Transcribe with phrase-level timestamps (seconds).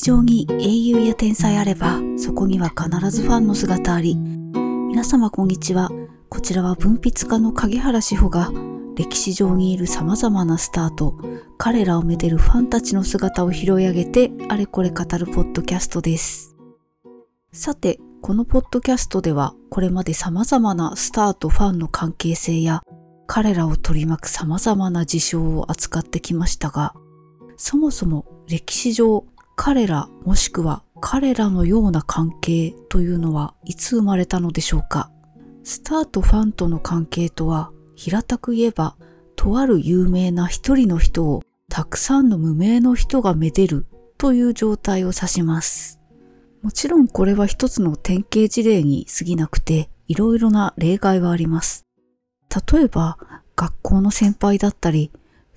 [0.00, 4.16] 史上に英雄や天才あれば、そこには必ずファンの姿あり。
[4.16, 5.90] 皆様こんにちは。
[6.30, 8.50] こちらは文筆家の影原志保が、
[8.96, 11.18] 歴史上にいる様々なスターと、
[11.58, 16.56] 彼らをめでるファンたちの姿を拾い上げて、あれこれ語るポッドキャストです。
[17.52, 22.80] さて、このポッドキャストでは、これまで様々なスターとファンの関係性や、
[23.26, 26.94] 彼らを取り巻く様々な事象を扱ってきましたが、
[27.58, 29.26] そもそも歴史上
[29.62, 35.10] 彼らもしくは彼らのような関係というのはいつ生まれたのでしょうか？
[35.64, 38.96] スターとファンとの関係とは平たく言えば
[39.36, 43.84] とある有名な一人の人をたくさんの無名の人がめでる
[44.16, 46.00] という状態を指します。
[46.62, 51.84] もちろんこれは一つの典型事例に過ぎなくていろいろな例外はあります。
[52.72, 53.18] 例えば
[53.56, 55.10] 学校の先輩だったり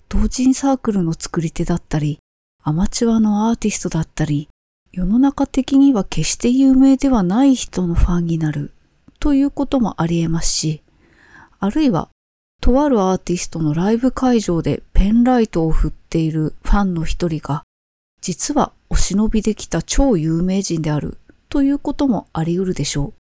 [0.09, 2.19] 同人サークルの作り手だったり、
[2.65, 4.47] アマチュアのアーティストだったり、
[4.93, 8.71] 世の中的には決して有名ではない人のファンになる
[9.19, 10.81] ということもあり得ますし、
[11.59, 12.07] あるいは、
[12.61, 17.63] とあるアーティストのライブ会場でペンライトを振っているファンの一人が、
[18.21, 21.17] 実はお忍びできた超有名人である
[21.49, 23.13] ということもあり得るでしょう。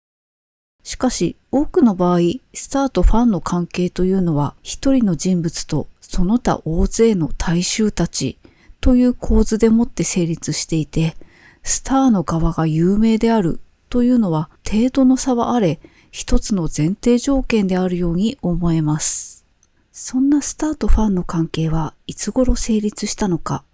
[0.84, 2.18] しかし、多くの場合、
[2.54, 8.38] スターとファンの関係というのは一人の人物とその他大勢の大衆たち
[8.82, 11.16] という構図でもって成立していて、
[11.62, 15.80] スターの側が有名であるというのは程度の差はあれ、
[16.10, 19.46] 一つの前提条件であるように思えます。
[19.92, 23.64] そんなスターとファンの関係はいつ頃成立したのか、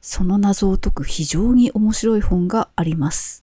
[0.00, 3.44] その謎を解く非常に面白い本があります。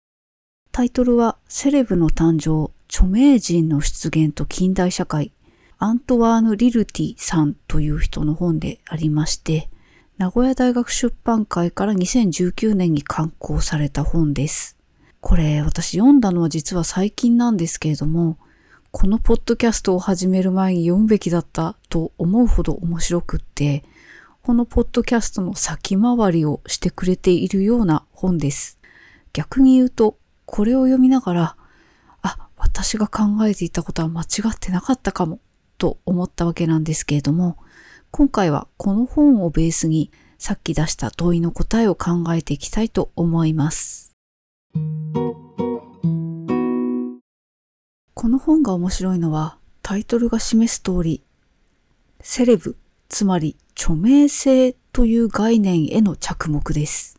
[0.73, 5.33] タイトルはセレブの誕生、著名人の出現と近代社会
[5.79, 9.71] アントワーヌ・リルティさんという人の本でありまして、
[10.19, 14.77] 名古屋大学出版会から2019年に刊行された本です。
[15.21, 18.37] これ私読んだのは実は最近なんですけれども、
[18.91, 23.85] このポッドキャストを始める前に読むべきだったと思うほど面白くって、
[24.43, 28.81] このポッドキャストの先回りをしてくれているような本です。
[29.33, 31.57] 逆に言うと、これを読みながら、
[32.23, 35.39] あ、私が考えていたことは間違ってなかったかも
[35.79, 37.57] と思ったわけなんですけれども、
[38.11, 44.15] 今回はこの本をベースにさっき出した問いの答えを考えていきたいと思います。
[48.15, 51.23] この本が面白いのはタイトルが示す通り、
[52.21, 52.77] セレブ、
[53.09, 57.19] つまり著名性という概念への着目です。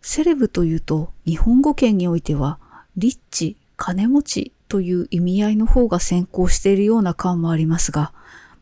[0.00, 2.58] セレブというと日本語圏においては
[2.96, 8.12] リッチ、金持ちという意味合いの方が先行しているような感もありますが、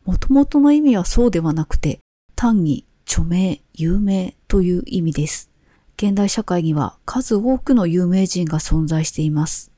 [0.07, 1.99] 元々の意味はそうではなくて、
[2.33, 5.49] 単に著名、有名という意味です。
[5.97, 9.69] 現代社会には数多くの有名人が存在しています。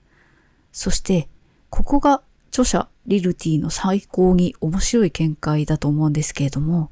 [0.72, 1.28] そして、
[1.72, 6.92] ここが著者リルティの最高に面白い見解だと思うんですけれども、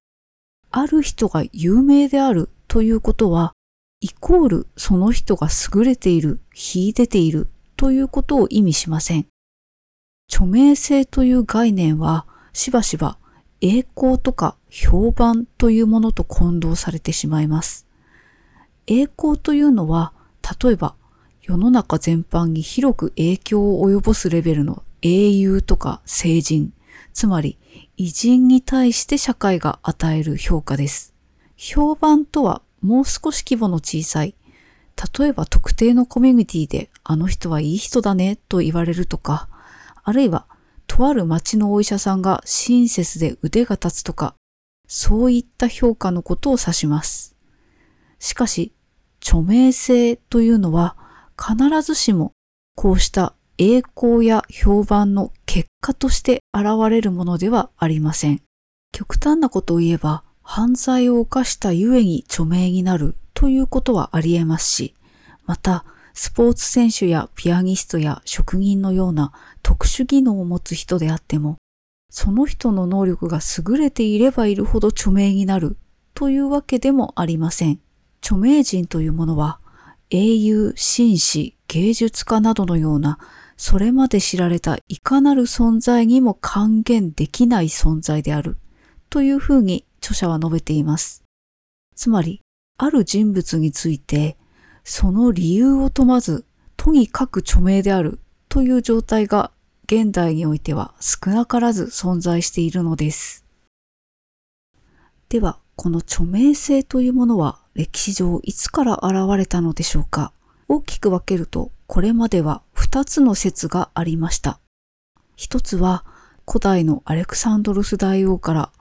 [0.71, 3.53] ある人が有名であるということは、
[4.01, 9.27] イコールその人が優れている、秀でているということを意味しません。
[10.27, 13.19] 著名性という概念はしばしば
[13.61, 17.87] 栄光とか評判というものと混同されてしまいます。
[18.85, 20.13] 栄光というのは、
[20.61, 20.95] 例えば
[21.41, 26.73] 世の中全般に広く影響を及ぼすレベルの英雄とか聖人、
[27.13, 27.57] つまり
[27.97, 31.13] 偉人に対して社会が与える評価です。
[31.55, 34.35] 評判とはもう少し規模の小さい
[35.19, 39.47] 例えば特定のコミュニティであの人はいい人だねと言われるとか、
[40.03, 40.47] あるいは
[40.87, 44.35] とある町のお医者さんが親切で腕が立つとか、
[44.87, 47.35] そういった評価のことを指します。
[48.19, 48.73] しかし、
[49.21, 50.95] 著名性というのは
[51.37, 52.31] 必ずしも
[52.75, 58.41] こうした栄光や評判の結果として現れるものではありません。
[58.91, 64.95] 極端なことを言えば、犯罪を犯したゆえに著名になるということはあり得ますし、
[65.45, 65.85] また、
[66.19, 69.31] スポーツ選手やピアニストや職人のような
[69.61, 71.57] 特殊技能を持つ人であっても、
[72.09, 75.77] その人の能力が優れていればいるほど著名になる
[76.15, 77.79] というわけでもありません。
[78.19, 79.59] 著名人というものは、
[80.09, 83.19] 英雄、紳士、芸術家などのような、
[83.55, 88.57] それまで知られたいかなる存在にも還元できない存在である、
[89.11, 91.23] というふうに著者は述べています。
[91.95, 92.41] つまり、
[92.77, 94.35] ある人物について、
[94.89, 96.45] その理由を問わず、
[96.77, 99.51] とにかく著名であるという状態が
[99.83, 103.43] 現代においては少なからず存在しているのです。
[105.27, 110.31] では、この著名性というものは歴史上いつから現れたのでしょうか
[110.69, 114.57] 大きく分けると、これまでは2つの説がありました。
[115.35, 116.05] 一つは、
[116.47, 118.71] 古代のアレクサンドロス大王から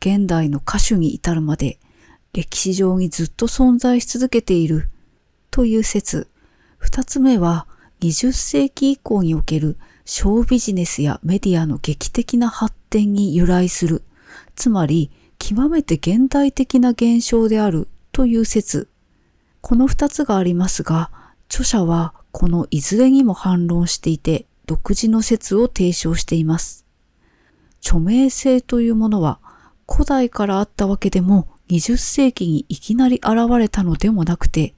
[0.00, 1.78] 現代の歌手に至るまで
[2.32, 4.88] 歴史上にずっと存在し続けている
[5.50, 6.28] という説。
[6.78, 7.66] 二つ目は
[8.00, 14.02] 20世紀以降におけるショービジネスやメディアの劇的な発展に由来する。
[14.56, 18.88] つまり極めて現代的な現象であるという説。
[19.60, 21.10] この二つがありますが、
[21.48, 26.86] 著者はこのいずれにも反論していて独自の説を提唱しています。
[27.80, 29.40] 著名性というものは
[29.90, 34.74] 古代からあったわけでも20世紀にいきなり現れたのでもなくて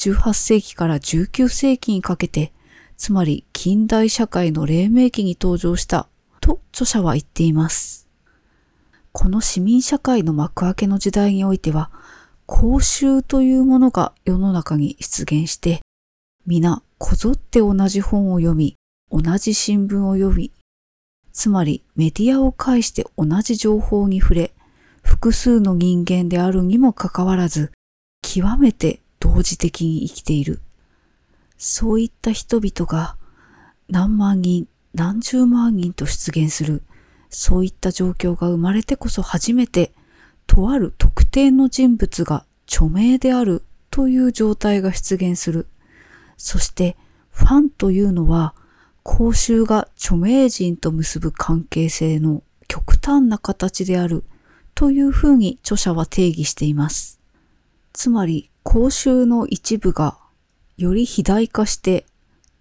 [0.00, 2.54] 18世紀から19世紀にかけて
[2.96, 6.08] つまり近代社会の黎明期に登場した
[6.40, 8.08] と著者は言っています。
[9.12, 11.90] この市民社会の幕開けの時代においては
[12.46, 15.80] 公衆というものが世の中に出現して
[16.46, 18.76] 皆こぞって同じ本を読み
[19.10, 20.52] 同じ新聞を読み
[21.32, 24.52] つまりメディアを介して同じ情報に触れ、
[25.02, 27.72] 複数の人間であるにもかかわらず、
[28.22, 30.60] 極めて同時的に生きている。
[31.56, 33.16] そういった人々が
[33.88, 36.82] 何万人、何十万人と出現する、
[37.28, 39.92] そういった状況が生まれてこそ初めて、
[40.46, 45.68] とある特定の人物が著名であるという状態が出現する。
[46.36, 46.96] そして、
[47.30, 48.54] ファンというのは、
[49.02, 54.24] 公衆が著名人と結ぶ関係性の極端な形である
[54.74, 57.19] というふうに著者は定義しています。
[58.00, 60.16] つまり公衆の一部が
[60.78, 62.06] より肥大化して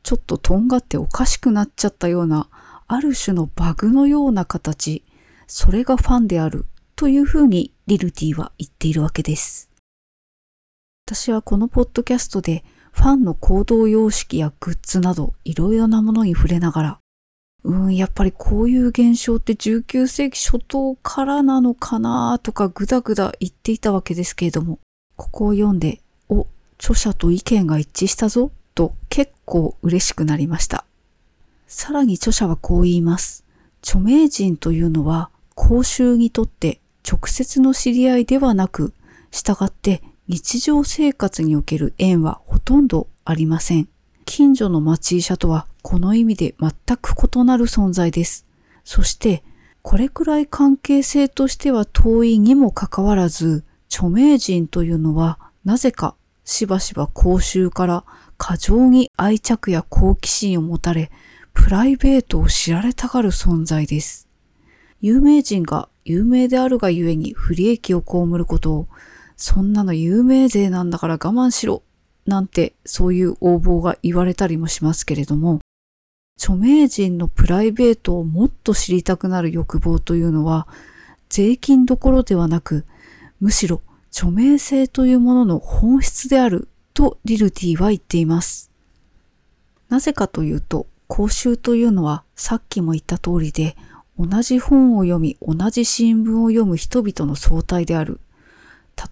[0.04, 2.50] ちょっととんがっておかしくなっちゃったような
[2.90, 5.06] ある種のバグのような形、
[5.48, 6.66] それがファンである
[6.98, 9.70] というふうにリルティは言っているわけです。
[11.08, 17.00] 私はこのポッドキャストでファンの行動様式やグッズなどいろいろなものに触れながら、
[17.64, 24.80] うん、やっぱりこういう現象って19世紀初頭からなのかなとかぐだぐだ言っていたわけですけれども、
[25.20, 26.00] ここを読んで、
[26.30, 30.86] お、著者と意見が一致したぞと結構嬉しくなりました。
[31.68, 33.44] さらに著者はこう言います。
[33.84, 38.94] 著名人というのは公衆にとって直接の知り合いではなく、
[39.30, 43.90] 従って日常生活における縁はほとんどありません。
[44.24, 48.46] 近所の町医者とはこの意味で全く異なる存在です。
[48.86, 49.44] そして、
[49.82, 56.16] これくらい関係性としては遠いにもかかわらず、著名人というのはなぜか
[56.46, 58.06] しばしば公衆から
[58.38, 61.12] 過剰に愛着や好奇心を持たれ、
[61.54, 64.28] プライベートを知られたがる存在です。
[65.02, 68.88] 有名人が有名であるがゆえに不利益を被ることを
[69.36, 71.84] そんなの有名税なんだから我慢しろ
[72.26, 75.60] なんてそういう応募が言われたりもしますけれども、
[76.38, 80.68] 著名人のプライベートをもっと知りたくなる欲望というのは、
[81.28, 82.86] 税金どころではなく、
[83.40, 83.82] むしろ
[84.12, 88.72] 著名性というものの本質であるとリルティは言っています。
[89.90, 93.76] なぜかというと、講習というのはさっきも言った通りで、
[94.20, 98.20] 同じ本を読み、同じ新聞を読む人々の総体である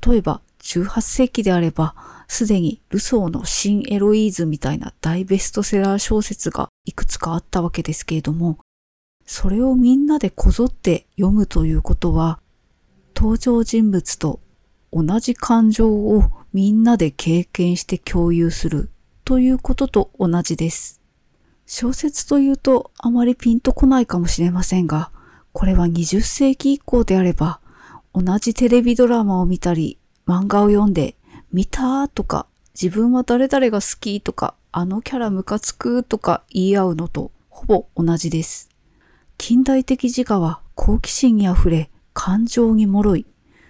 [0.05, 1.95] 例えば18世紀であれば、
[2.27, 8.59] すでにルソーの新エロイーズみたいな大ベストセラー小説がいくつかあったわけですけれども、
[9.25, 12.39] それをみんなでこぞって読むということは、
[13.19, 14.41] 登場人物と
[14.93, 18.91] 同じ感情をみんなで経験して共有する
[19.25, 21.01] ということと同じです。
[21.65, 25.09] 小説というとあまりピンとこないかもしれませんが、
[25.51, 27.59] これは20世紀以降であれば、
[28.13, 29.97] 同じテレビドラマを見たり、
[30.27, 31.15] 漫画を読んで、
[31.51, 32.45] 見たーとか、
[32.79, 38.69] 自分は誰々が好きとか、あのキャラムカつくとか言い合うのとほぼ同じです。
[39.39, 43.25] 近代的自我は好奇心に溢れ、感情に脆い。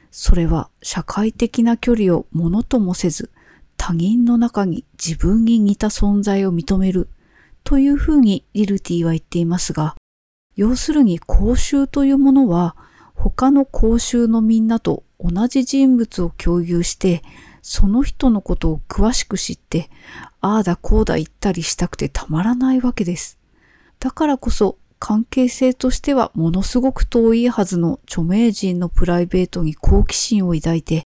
[0.10, 3.30] それは社会的な距離をものともせず、
[3.76, 7.10] 他人の中に自分に似た存在を認める
[7.66, 9.96] というふうにリルティは言っていますが、
[10.56, 12.78] 要するに公衆というものは
[13.16, 17.24] 他の公衆のみんなと同じ人物を共有して、
[17.62, 19.90] その人のことを詳しく知って、
[20.40, 23.38] ああだこうだ言ったりしたくてたまらないわけです。
[24.00, 31.04] だからこそ関係性としてはものすごく遠いはずの著名人のプライベートに好奇心を抱いて、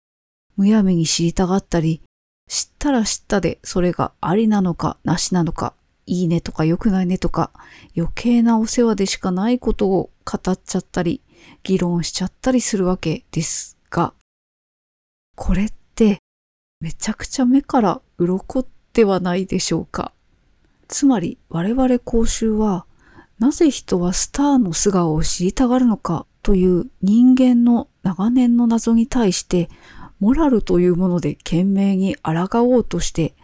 [0.56, 2.02] むやみに知りたがったり、
[2.50, 5.74] 知ったら知ったでそれがありなのかなしなのか、
[6.06, 7.52] いいねとか良くないねとか、
[7.96, 11.22] 余計なお世話でしかないことを語っちゃったり、
[11.64, 14.14] 議論しちゃったりするわけですが、
[15.36, 16.20] これって
[16.80, 20.12] めちゃくちゃ目から鱗ではないでしょうか。
[20.88, 22.87] つまり我々公衆は
[23.40, 29.70] なぜ人はスターの素顔を知りたがるのかという人間の長年の謎に対して
[30.20, 33.36] モラルというもので懸命に抗おうとして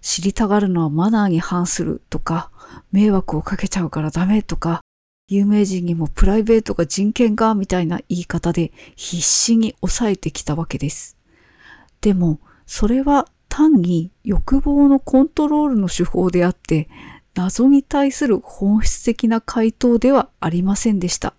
[0.00, 2.50] 知りたがるのはマナーに反するとか
[2.92, 4.80] 迷惑をかけちゃうからダメとか
[5.28, 11.16] 有名人にもプライベートが人権がみたいな言い方で必死に抑えてきたわけです。
[12.00, 16.88] でもそれは単に欲望のコントロールの手法であって
[17.34, 21.34] 謎に対する本質的な回答ではありませんでした。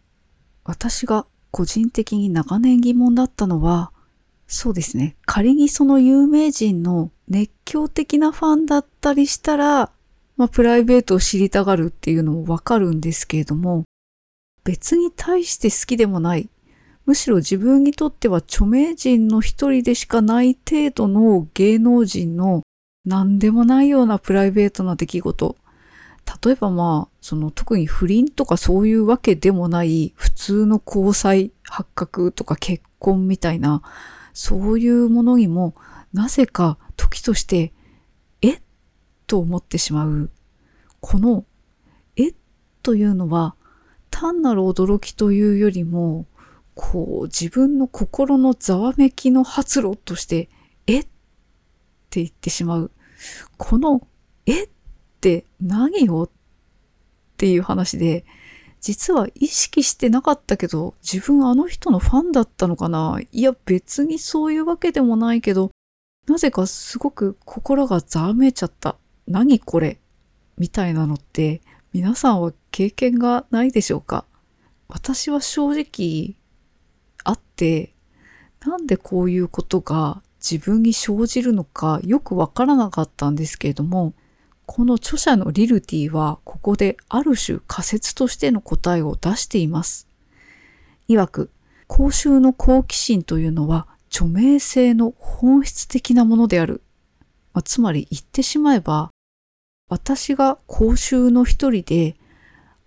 [0.63, 3.91] 私が個人的に長年疑問だったのは、
[4.47, 5.15] そうですね。
[5.25, 9.91] 仮にその有名人の熱狂的なファンだったりしたら、
[10.37, 13.83] まあ、プライベートを知りたがるっていうのもわかるんですけれども、
[14.63, 16.49] 別に対して好きでもない。
[17.05, 22.61] むしろ自分にとっては著名人の一人でしかない程度の芸能人の
[23.05, 25.55] 何でもないようなプライベートな出来事。
[26.43, 33.81] 例えばまあ、その特に不倫とかそういうわけでもない普通の交際発覚とか結婚みたいな、
[34.33, 35.75] そういうものにも
[36.13, 37.73] なぜか時として、
[38.41, 38.61] え
[39.27, 40.29] と思ってしまう。
[40.99, 41.45] この、
[42.15, 42.33] え
[42.81, 43.55] というのは
[44.09, 46.25] 単なる驚きというよりも、
[46.75, 50.49] こう自分の心のざわめきの発露として、
[50.87, 51.09] えって
[52.21, 52.91] 言ってしまう。
[53.57, 54.07] この、
[54.45, 54.69] えっ
[55.21, 56.23] って何を？
[56.23, 56.29] っ
[57.37, 58.25] ていう話で、
[58.79, 63.19] 実は意識してなかったけど、自分あの人のファンだったのかな？
[63.31, 65.69] いや別にそういうわけでもないけど、
[66.27, 68.95] なぜかすごく心がざわめいちゃった。
[69.27, 69.99] 何これ？
[70.57, 71.61] みたいなのって
[71.93, 74.25] 皆さんは経験がないでしょうか？
[74.87, 76.35] 私は正直
[77.23, 77.93] あって、
[78.65, 84.13] なんでこういうことが自分に生じるのかよくわからなかったんですけれども、
[84.65, 90.07] この著者のリルティはここである種仮説としての答えを出しています。
[91.09, 91.49] 曰く、
[91.87, 96.81] 公衆の好奇心というのは著名性の本質的なものである。
[97.53, 99.09] まあ、つまり言ってしまえば、
[99.89, 102.15] 私が公衆の一人で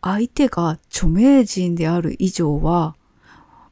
[0.00, 2.96] 相手が著名人である以上は、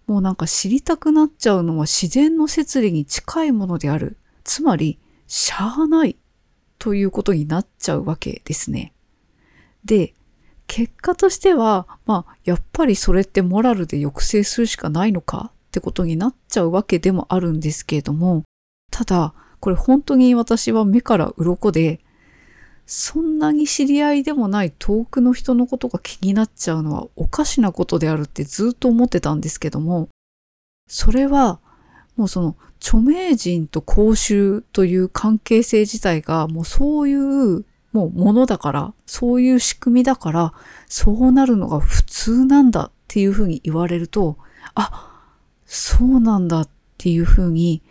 [0.06, 4.18] もうなんか知りたくなっちゃうのは自然の摂理に近いものである。
[4.44, 6.16] つまり、しゃあない
[6.82, 8.92] ということになっちゃうわけですね。
[9.84, 10.14] で、
[10.66, 18.42] 結果としては、まあ、やっぱりそれってモラルで抑制するしかないのかってことになっちゃうわけでもあるんですけれども、
[18.90, 22.00] ただ、これ本当に私は目から鱗で、
[22.84, 30.08] そんなに知り合いでもない遠くの人のことが気になっちゃうのはおかしなことであるってずっと思ってたんですけども、
[30.88, 31.60] それは
[32.16, 40.54] もうその著名人と公衆という関係性自体がもうそういうもうものだから、そういう仕組みだから、
[40.87, 44.38] そうなるのが普通なんだっていうふうに言われると、
[44.75, 45.11] あ、
[45.66, 47.83] そうなんだっていうふうに、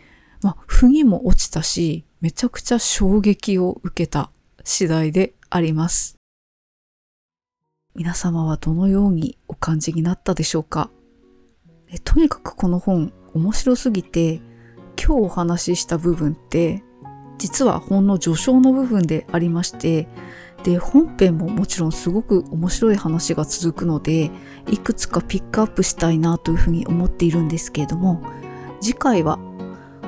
[0.42, 4.32] まあ、腑にも落ちたし、めちゃくちゃ衝撃を受けた
[4.63, 6.16] 次第であります。
[7.94, 10.90] 皆様はどのようにお感じになったでしょうか？
[11.90, 14.42] えとにかくこの本面白すぎて
[15.02, 16.84] 今日お話しした部分って
[17.38, 20.08] 実はほんの序章の部分でありまして
[20.64, 24.30] で本編ももちろんすごく面白い話が続くので
[24.70, 28.22] いくつかピックアップしたいなというふうに思っているんですけれども
[28.80, 29.40] 次回は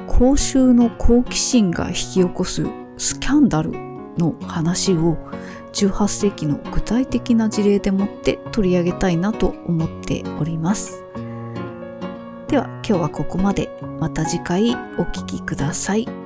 [0.08, 3.72] 公衆の好奇心が引き起こすスキャンダル
[4.18, 5.18] の話を
[5.74, 11.04] 18世紀の具体的な事例でもって取り上げたいなと思っております。
[12.54, 13.68] では今日はここまで。
[14.00, 16.23] また次回お聴きください。